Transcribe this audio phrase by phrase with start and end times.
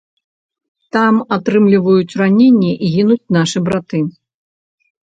[0.95, 4.07] Там атрымліваюць раненні і гінуць нашы браты.